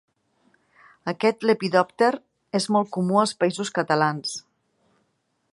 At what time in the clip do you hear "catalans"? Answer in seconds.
3.79-4.37